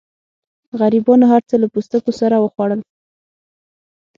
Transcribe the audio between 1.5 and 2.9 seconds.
له پوستکو سره وخوړل.